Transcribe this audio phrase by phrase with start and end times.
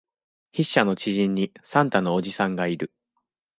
[0.51, 2.91] 筆者の知人に、サンタのおじさんがいる。